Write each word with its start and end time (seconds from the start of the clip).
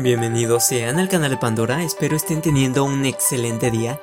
Bienvenidos 0.00 0.64
sean 0.64 1.00
al 1.00 1.08
canal 1.08 1.30
de 1.32 1.36
Pandora, 1.38 1.82
espero 1.82 2.14
estén 2.14 2.40
teniendo 2.40 2.84
un 2.84 3.04
excelente 3.04 3.68
día. 3.72 3.98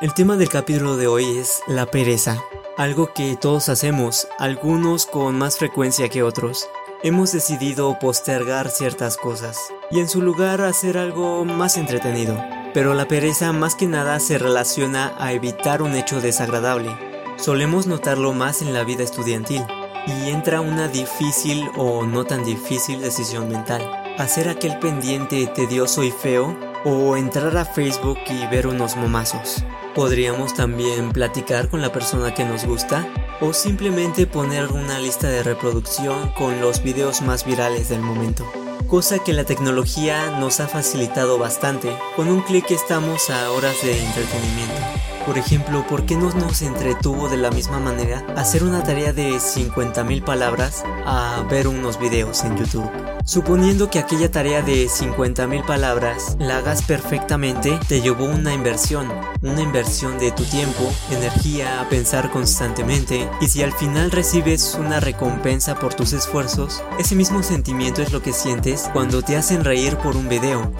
El 0.00 0.12
tema 0.12 0.36
del 0.36 0.48
capítulo 0.48 0.96
de 0.96 1.06
hoy 1.06 1.38
es 1.38 1.62
la 1.68 1.86
pereza, 1.86 2.42
algo 2.76 3.12
que 3.14 3.36
todos 3.36 3.68
hacemos, 3.68 4.26
algunos 4.40 5.06
con 5.06 5.38
más 5.38 5.56
frecuencia 5.56 6.08
que 6.08 6.24
otros. 6.24 6.66
Hemos 7.04 7.30
decidido 7.30 7.96
postergar 8.00 8.70
ciertas 8.70 9.16
cosas 9.16 9.56
y 9.88 10.00
en 10.00 10.08
su 10.08 10.20
lugar 10.20 10.62
hacer 10.62 10.98
algo 10.98 11.44
más 11.44 11.76
entretenido. 11.76 12.36
Pero 12.74 12.94
la 12.94 13.06
pereza 13.06 13.52
más 13.52 13.76
que 13.76 13.86
nada 13.86 14.18
se 14.18 14.36
relaciona 14.36 15.14
a 15.16 15.32
evitar 15.32 15.80
un 15.80 15.94
hecho 15.94 16.20
desagradable. 16.20 16.90
Solemos 17.36 17.86
notarlo 17.86 18.32
más 18.32 18.62
en 18.62 18.74
la 18.74 18.82
vida 18.82 19.04
estudiantil 19.04 19.62
y 20.06 20.30
entra 20.30 20.60
una 20.60 20.88
difícil 20.88 21.68
o 21.76 22.04
no 22.04 22.24
tan 22.24 22.44
difícil 22.44 23.00
decisión 23.00 23.48
mental 23.48 23.82
hacer 24.18 24.48
aquel 24.48 24.78
pendiente 24.78 25.46
tedioso 25.48 26.04
y 26.04 26.10
feo 26.10 26.56
o 26.84 27.16
entrar 27.16 27.56
a 27.56 27.64
Facebook 27.64 28.18
y 28.28 28.46
ver 28.46 28.66
unos 28.66 28.96
momazos. 28.96 29.64
Podríamos 29.94 30.54
también 30.54 31.12
platicar 31.12 31.68
con 31.68 31.80
la 31.80 31.92
persona 31.92 32.34
que 32.34 32.44
nos 32.44 32.64
gusta 32.64 33.06
o 33.40 33.52
simplemente 33.52 34.26
poner 34.26 34.70
una 34.72 34.98
lista 34.98 35.28
de 35.28 35.42
reproducción 35.42 36.30
con 36.32 36.60
los 36.60 36.82
videos 36.82 37.22
más 37.22 37.44
virales 37.44 37.88
del 37.88 38.00
momento. 38.00 38.44
Cosa 38.94 39.18
que 39.18 39.32
la 39.32 39.42
tecnología 39.42 40.38
nos 40.38 40.60
ha 40.60 40.68
facilitado 40.68 41.36
bastante. 41.36 41.98
Con 42.14 42.28
un 42.28 42.42
clic 42.42 42.70
estamos 42.70 43.28
a 43.28 43.50
horas 43.50 43.74
de 43.82 43.90
entretenimiento. 44.00 44.80
Por 45.26 45.36
ejemplo, 45.36 45.84
¿por 45.88 46.06
qué 46.06 46.16
no 46.16 46.30
nos 46.34 46.62
entretuvo 46.62 47.28
de 47.28 47.38
la 47.38 47.50
misma 47.50 47.80
manera 47.80 48.24
hacer 48.36 48.62
una 48.62 48.84
tarea 48.84 49.12
de 49.12 49.32
50.000 49.32 50.22
palabras 50.22 50.84
a 51.06 51.44
ver 51.50 51.66
unos 51.66 51.98
videos 51.98 52.44
en 52.44 52.56
YouTube? 52.56 52.88
Suponiendo 53.24 53.88
que 53.88 53.98
aquella 53.98 54.30
tarea 54.30 54.60
de 54.60 54.84
50.000 54.84 55.64
palabras 55.64 56.36
la 56.38 56.58
hagas 56.58 56.82
perfectamente, 56.82 57.80
te 57.88 58.02
llevó 58.02 58.26
una 58.26 58.52
inversión, 58.52 59.10
una 59.40 59.62
inversión 59.62 60.18
de 60.18 60.30
tu 60.30 60.44
tiempo, 60.44 60.92
energía, 61.10 61.80
a 61.80 61.88
pensar 61.88 62.30
constantemente, 62.30 63.26
y 63.40 63.48
si 63.48 63.62
al 63.62 63.72
final 63.72 64.10
recibes 64.10 64.76
una 64.78 65.00
recompensa 65.00 65.74
por 65.74 65.94
tus 65.94 66.12
esfuerzos, 66.12 66.82
ese 66.98 67.14
mismo 67.14 67.42
sentimiento 67.42 68.02
es 68.02 68.12
lo 68.12 68.20
que 68.20 68.34
sientes 68.34 68.83
cuando 68.92 69.22
te 69.22 69.36
hacen 69.36 69.64
reír 69.64 69.96
por 69.96 70.16
un 70.16 70.28
video. 70.28 70.70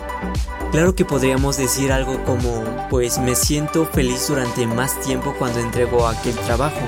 Claro 0.73 0.95
que 0.95 1.05
podríamos 1.05 1.57
decir 1.57 1.93
algo 1.93 2.23
como, 2.25 2.65
pues 2.91 3.19
me 3.19 3.35
siento 3.35 3.87
feliz 3.87 4.27
durante 4.29 4.67
más 4.67 5.01
tiempo 5.01 5.35
cuando 5.39 5.61
entrego 5.61 6.07
aquel 6.09 6.35
trabajo. 6.35 6.81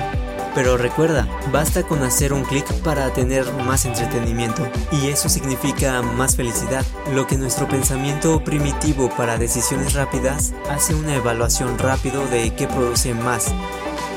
Pero 0.56 0.78
recuerda, 0.78 1.28
basta 1.52 1.82
con 1.82 2.02
hacer 2.02 2.32
un 2.32 2.42
clic 2.42 2.64
para 2.80 3.12
tener 3.12 3.44
más 3.52 3.84
entretenimiento, 3.84 4.66
y 4.90 5.08
eso 5.08 5.28
significa 5.28 6.00
más 6.00 6.34
felicidad, 6.34 6.84
lo 7.14 7.26
que 7.26 7.36
nuestro 7.36 7.68
pensamiento 7.68 8.42
primitivo 8.42 9.10
para 9.10 9.36
decisiones 9.36 9.92
rápidas 9.92 10.54
hace 10.70 10.94
una 10.94 11.14
evaluación 11.14 11.78
rápido 11.78 12.26
de 12.26 12.54
qué 12.54 12.66
produce 12.66 13.12
más. 13.12 13.54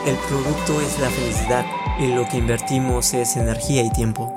El 0.08 0.16
producto 0.30 0.80
es 0.80 0.98
la 1.00 1.10
felicidad, 1.10 1.66
y 2.00 2.08
lo 2.08 2.26
que 2.30 2.38
invertimos 2.38 3.14
es 3.14 3.36
energía 3.36 3.84
y 3.84 3.92
tiempo. 3.92 4.34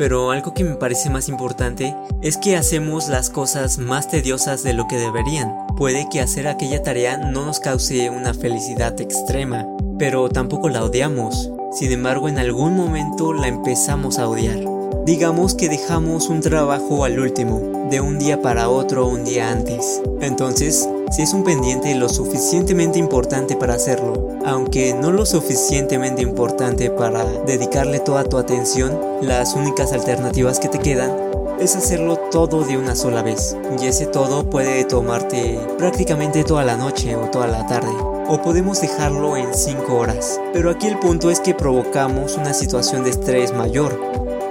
Pero 0.00 0.30
algo 0.30 0.54
que 0.54 0.64
me 0.64 0.76
parece 0.76 1.10
más 1.10 1.28
importante 1.28 1.94
es 2.22 2.38
que 2.38 2.56
hacemos 2.56 3.10
las 3.10 3.28
cosas 3.28 3.76
más 3.76 4.08
tediosas 4.08 4.62
de 4.62 4.72
lo 4.72 4.88
que 4.88 4.96
deberían. 4.96 5.54
Puede 5.76 6.08
que 6.10 6.22
hacer 6.22 6.48
aquella 6.48 6.82
tarea 6.82 7.18
no 7.18 7.44
nos 7.44 7.60
cause 7.60 8.08
una 8.08 8.32
felicidad 8.32 8.98
extrema, 8.98 9.66
pero 9.98 10.30
tampoco 10.30 10.70
la 10.70 10.84
odiamos. 10.84 11.50
Sin 11.72 11.92
embargo, 11.92 12.30
en 12.30 12.38
algún 12.38 12.78
momento 12.78 13.34
la 13.34 13.48
empezamos 13.48 14.18
a 14.18 14.26
odiar. 14.26 14.69
Digamos 15.04 15.54
que 15.54 15.68
dejamos 15.68 16.28
un 16.28 16.40
trabajo 16.40 17.04
al 17.04 17.18
último, 17.18 17.88
de 17.90 18.00
un 18.00 18.18
día 18.18 18.40
para 18.40 18.68
otro 18.68 19.06
un 19.06 19.24
día 19.24 19.50
antes. 19.50 20.00
Entonces, 20.20 20.88
si 21.10 21.22
es 21.22 21.32
un 21.32 21.42
pendiente 21.42 21.94
lo 21.94 22.08
suficientemente 22.08 22.98
importante 22.98 23.56
para 23.56 23.74
hacerlo, 23.74 24.28
aunque 24.44 24.94
no 24.94 25.10
lo 25.10 25.26
suficientemente 25.26 26.22
importante 26.22 26.90
para 26.90 27.24
dedicarle 27.24 27.98
toda 27.98 28.24
tu 28.24 28.38
atención, 28.38 28.98
las 29.22 29.54
únicas 29.54 29.92
alternativas 29.92 30.60
que 30.60 30.68
te 30.68 30.78
quedan 30.78 31.10
es 31.58 31.76
hacerlo 31.76 32.16
todo 32.30 32.64
de 32.64 32.78
una 32.78 32.94
sola 32.94 33.22
vez. 33.22 33.56
Y 33.80 33.86
ese 33.86 34.06
todo 34.06 34.48
puede 34.48 34.84
tomarte 34.84 35.58
prácticamente 35.78 36.44
toda 36.44 36.64
la 36.64 36.76
noche 36.76 37.16
o 37.16 37.30
toda 37.30 37.48
la 37.48 37.66
tarde. 37.66 37.92
O 38.28 38.40
podemos 38.42 38.80
dejarlo 38.80 39.36
en 39.36 39.52
5 39.52 39.94
horas. 39.94 40.40
Pero 40.52 40.70
aquí 40.70 40.86
el 40.86 40.98
punto 40.98 41.30
es 41.30 41.40
que 41.40 41.54
provocamos 41.54 42.36
una 42.36 42.54
situación 42.54 43.02
de 43.02 43.10
estrés 43.10 43.52
mayor 43.52 43.98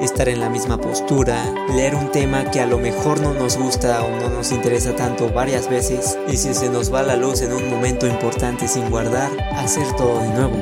estar 0.02 0.30
en 0.30 0.40
la 0.40 0.50
misma 0.50 0.78
postura, 0.80 1.44
leer 1.76 1.96
un 1.96 2.12
tema 2.12 2.50
que 2.52 2.62
a 2.62 2.66
lo 2.66 2.78
mejor 2.78 3.20
no 3.20 3.34
nos 3.34 3.58
gusta 3.58 4.04
o 4.04 4.10
no 4.20 4.30
nos 4.30 4.52
interesa 4.52 4.96
tanto 4.96 5.30
varias 5.30 5.70
veces 5.70 6.18
y 6.28 6.38
si 6.38 6.54
se 6.54 6.70
nos 6.70 6.94
va 6.94 7.04
la 7.04 7.16
luz 7.16 7.42
en 7.42 7.54
un 7.54 7.70
momento 7.70 8.08
importante 8.08 8.68
sin 8.68 8.90
guardar, 8.90 9.30
hacer 9.56 9.92
todo 9.96 10.22
de 10.22 10.30
nuevo. 10.30 10.56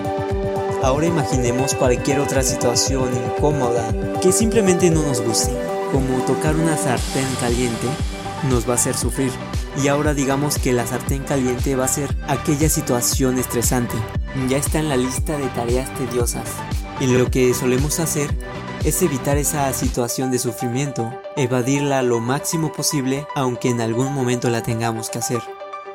Ahora 0.83 1.07
imaginemos 1.07 1.73
cualquier 1.75 2.19
otra 2.19 2.41
situación 2.43 3.09
incómoda 3.15 3.93
que 4.21 4.31
simplemente 4.31 4.89
no 4.89 5.03
nos 5.03 5.21
guste, 5.21 5.51
como 5.91 6.23
tocar 6.25 6.55
una 6.55 6.77
sartén 6.77 7.27
caliente 7.39 7.87
nos 8.49 8.67
va 8.67 8.73
a 8.73 8.75
hacer 8.75 8.95
sufrir. 8.95 9.31
Y 9.83 9.87
ahora 9.89 10.13
digamos 10.13 10.57
que 10.57 10.73
la 10.73 10.87
sartén 10.87 11.23
caliente 11.23 11.75
va 11.75 11.85
a 11.85 11.89
ser 11.89 12.15
aquella 12.27 12.69
situación 12.69 13.37
estresante. 13.37 13.95
Ya 14.49 14.57
está 14.57 14.79
en 14.79 14.89
la 14.89 14.97
lista 14.97 15.37
de 15.37 15.47
tareas 15.47 15.93
tediosas. 15.95 16.49
Y 16.99 17.07
lo 17.07 17.29
que 17.29 17.53
solemos 17.53 17.99
hacer 17.99 18.29
es 18.87 19.01
evitar 19.01 19.37
esa 19.37 19.73
situación 19.73 20.31
de 20.31 20.39
sufrimiento, 20.39 21.11
evadirla 21.35 22.01
lo 22.03 22.21
máximo 22.21 22.71
posible 22.71 23.27
aunque 23.35 23.69
en 23.69 23.81
algún 23.81 24.13
momento 24.13 24.49
la 24.49 24.63
tengamos 24.63 25.09
que 25.09 25.19
hacer. 25.19 25.41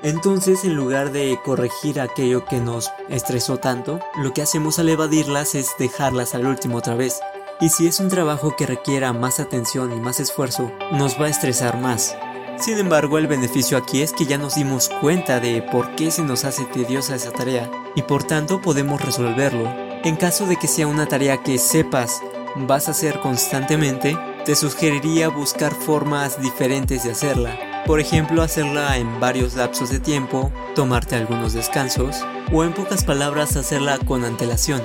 Entonces, 0.03 0.65
en 0.65 0.75
lugar 0.75 1.11
de 1.11 1.39
corregir 1.43 2.03
aquello 2.03 2.45
que 2.45 2.61
nos 2.61 2.91
estresó 3.09 3.57
tanto, 3.57 3.99
lo 4.17 4.35
que 4.35 4.43
hacemos 4.43 4.79
al 4.79 4.91
evadirlas 4.91 5.55
es 5.55 5.71
dejarlas 5.79 6.35
al 6.35 6.45
último 6.45 6.77
otra 6.77 6.95
vez. 6.95 7.19
Y 7.63 7.71
si 7.71 7.87
es 7.87 7.99
un 7.99 8.09
trabajo 8.09 8.57
que 8.57 8.67
requiera 8.67 9.15
más 9.15 9.41
atención 9.41 9.91
y 9.93 10.01
más 10.01 10.21
esfuerzo, 10.21 10.71
nos 10.91 11.19
va 11.19 11.27
a 11.27 11.31
estresar 11.31 11.81
más. 11.81 12.15
Sin 12.59 12.77
embargo, 12.77 13.17
el 13.17 13.27
beneficio 13.27 13.79
aquí 13.79 14.03
es 14.03 14.13
que 14.13 14.27
ya 14.27 14.37
nos 14.37 14.57
dimos 14.57 14.91
cuenta 15.01 15.41
de 15.41 15.63
por 15.63 15.95
qué 15.95 16.11
se 16.11 16.25
nos 16.25 16.45
hace 16.45 16.65
tediosa 16.67 17.15
esa 17.15 17.31
tarea 17.31 17.71
y 17.95 18.03
por 18.03 18.25
tanto 18.25 18.61
podemos 18.61 19.01
resolverlo. 19.01 19.65
En 20.05 20.17
caso 20.17 20.47
de 20.47 20.57
que 20.57 20.69
sea 20.69 20.87
una 20.87 21.07
tarea 21.07 21.43
que 21.43 21.59
sepas 21.59 22.21
vas 22.57 22.89
a 22.89 22.93
hacer 22.93 23.21
constantemente, 23.21 24.17
te 24.45 24.57
sugeriría 24.57 25.29
buscar 25.29 25.73
formas 25.73 26.41
diferentes 26.41 27.05
de 27.05 27.13
hacerla. 27.13 27.85
Por 27.87 28.01
ejemplo, 28.01 28.43
hacerla 28.43 28.97
en 28.99 29.21
varios 29.21 29.55
lapsos 29.55 29.91
de 29.91 29.99
tiempo, 29.99 30.53
tomarte 30.75 31.17
algunos 31.17 31.53
descansos, 31.53 32.25
o 32.53 32.65
en 32.65 32.73
pocas 32.73 33.05
palabras 33.05 33.57
hacerla 33.57 33.99
con 33.99 34.25
antelación. 34.25 34.83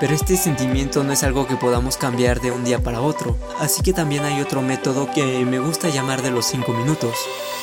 Pero 0.00 0.14
este 0.14 0.36
sentimiento 0.36 1.02
no 1.02 1.12
es 1.12 1.24
algo 1.24 1.46
que 1.46 1.56
podamos 1.56 1.96
cambiar 1.96 2.40
de 2.40 2.52
un 2.52 2.64
día 2.64 2.82
para 2.82 3.00
otro, 3.00 3.36
así 3.58 3.82
que 3.82 3.92
también 3.92 4.24
hay 4.24 4.40
otro 4.40 4.62
método 4.62 5.10
que 5.12 5.44
me 5.44 5.58
gusta 5.58 5.88
llamar 5.88 6.22
de 6.22 6.30
los 6.30 6.46
5 6.46 6.72
minutos. 6.72 7.16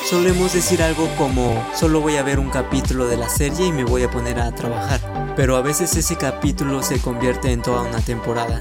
Solemos 0.04 0.52
decir 0.52 0.82
algo 0.82 1.08
como 1.16 1.66
solo 1.74 2.00
voy 2.00 2.16
a 2.16 2.22
ver 2.22 2.38
un 2.38 2.50
capítulo 2.50 3.08
de 3.08 3.16
la 3.16 3.30
serie 3.30 3.66
y 3.66 3.72
me 3.72 3.84
voy 3.84 4.02
a 4.02 4.10
poner 4.10 4.38
a 4.38 4.54
trabajar, 4.54 5.00
pero 5.34 5.56
a 5.56 5.62
veces 5.62 5.96
ese 5.96 6.16
capítulo 6.16 6.82
se 6.82 7.00
convierte 7.00 7.50
en 7.50 7.62
toda 7.62 7.82
una 7.82 8.00
temporada, 8.00 8.60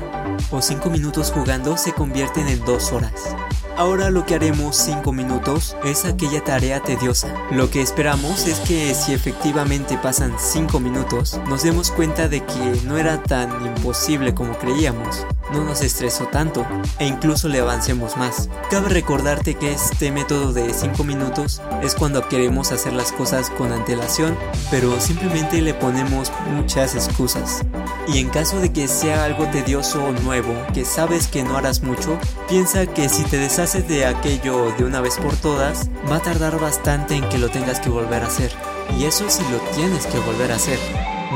o 0.52 0.62
5 0.62 0.90
minutos 0.90 1.32
jugando 1.32 1.78
se 1.78 1.94
convierten 1.94 2.48
en 2.48 2.64
2 2.66 2.92
horas. 2.94 3.36
Ahora 3.78 4.10
lo 4.10 4.26
que 4.26 4.36
haremos 4.36 4.78
5 4.78 5.12
minutos 5.12 5.76
es 5.84 6.06
aquella 6.06 6.44
tarea 6.44 6.82
tediosa. 6.82 7.34
Lo 7.52 7.70
que 7.70 7.82
esperamos 7.82 8.48
es 8.48 8.60
que 8.62 8.94
si 8.96 9.14
efectivamente 9.14 9.98
pasan 9.98 10.34
5 10.38 10.80
minutos, 10.80 11.40
nos 11.50 11.64
demos 11.64 11.92
cuenta 11.92 12.28
de 12.28 12.44
que 12.44 12.82
no 12.86 12.98
era 12.98 13.22
tan 13.22 13.66
imposible 13.66 14.34
como 14.34 14.58
creíamos 14.58 15.26
no 15.54 15.64
nos 15.64 15.82
estresó 15.82 16.26
tanto 16.28 16.66
e 17.00 17.06
incluso 17.06 17.48
le 17.48 17.60
avancemos 17.60 18.18
más. 18.18 18.50
Cabe 18.70 18.90
recordarte 18.90 19.56
que 19.56 19.72
este 19.72 20.12
método 20.12 20.54
de 20.54 20.74
5 20.74 21.04
minutos 21.04 21.62
es 21.82 21.96
cuando 21.96 22.28
queremos 22.28 22.72
hacer 22.72 22.94
las 22.94 23.12
cosas 23.12 23.50
con 23.50 23.72
antelación, 23.72 24.38
pero 24.72 25.00
simplemente 25.00 25.62
le 25.62 25.74
ponemos 25.74 26.32
muchas 26.52 26.96
excusas. 26.96 27.62
Y 28.08 28.20
en 28.20 28.30
caso 28.30 28.60
de 28.60 28.72
que 28.72 28.88
sea 28.88 29.24
algo 29.24 29.46
tedioso 29.48 30.04
o 30.04 30.12
nuevo, 30.12 30.54
que 30.74 30.86
sabes 30.86 31.28
que 31.28 31.44
no 31.44 31.58
harás 31.58 31.82
mucho, 31.82 32.18
piensa 32.48 32.86
que 32.86 33.10
si 33.10 33.24
te 33.24 33.38
deshaces 33.38 33.88
de 33.88 34.06
aquello 34.06 34.72
de 34.78 34.84
una 34.84 35.02
vez 35.02 35.18
por 35.18 35.36
todas, 35.36 35.90
va 36.12 36.18
a 36.18 36.22
tardar 36.22 36.60
bastante 36.60 37.16
en 37.16 37.28
que 37.30 37.38
lo 37.38 37.50
tengas 37.50 37.80
que 37.80 37.90
volver 37.90 38.24
a 38.24 38.28
hacer. 38.28 38.52
Y 38.98 39.06
eso 39.06 39.30
si 39.30 39.42
lo 39.52 39.58
tienes 39.76 40.06
que 40.08 40.20
volver 40.20 40.52
a 40.52 40.56
hacer, 40.56 40.80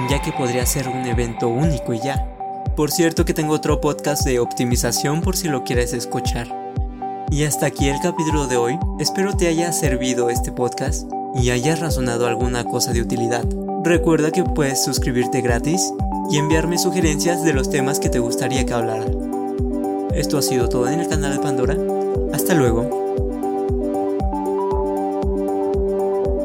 ya 0.10 0.22
que 0.22 0.32
podría 0.32 0.66
ser 0.66 0.88
un 0.88 1.06
evento 1.06 1.48
único 1.48 1.94
y 1.94 2.00
ya. 2.00 2.39
Por 2.80 2.92
cierto 2.92 3.26
que 3.26 3.34
tengo 3.34 3.56
otro 3.56 3.82
podcast 3.82 4.24
de 4.24 4.40
optimización 4.40 5.20
por 5.20 5.36
si 5.36 5.50
lo 5.50 5.66
quieres 5.66 5.92
escuchar. 5.92 6.48
Y 7.30 7.44
hasta 7.44 7.66
aquí 7.66 7.90
el 7.90 8.00
capítulo 8.02 8.48
de 8.48 8.56
hoy. 8.56 8.80
Espero 9.02 9.36
te 9.36 9.50
haya 9.50 9.74
servido 9.74 10.30
este 10.30 10.54
podcast 10.54 11.06
y 11.36 11.50
hayas 11.50 11.82
razonado 11.82 12.26
alguna 12.26 12.64
cosa 12.64 12.94
de 12.94 13.02
utilidad. 13.02 13.44
Recuerda 13.84 14.32
que 14.32 14.46
puedes 14.46 14.82
suscribirte 14.82 15.42
gratis 15.42 15.92
y 16.32 16.38
enviarme 16.38 16.78
sugerencias 16.78 17.44
de 17.44 17.52
los 17.52 17.70
temas 17.70 18.00
que 18.00 18.08
te 18.08 18.20
gustaría 18.20 18.66
que 18.66 18.74
hablara. 18.74 19.08
Esto 20.14 20.38
ha 20.38 20.42
sido 20.42 20.70
todo 20.70 20.88
en 20.88 21.02
el 21.02 21.10
canal 21.10 21.34
de 21.34 21.40
Pandora. 21.40 21.76
Hasta 22.32 22.54
luego. 22.54 23.09